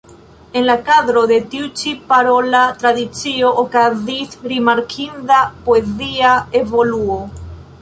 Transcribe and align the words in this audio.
En 0.59 0.63
la 0.67 0.75
kadro 0.85 1.21
de 1.31 1.35
tiu 1.51 1.67
ĉi 1.81 1.91
parola 2.13 2.61
tradicio 2.83 3.51
okazis 3.65 4.33
rimarkinda 4.55 5.43
poezia 5.69 6.33
evoluo. 6.63 7.21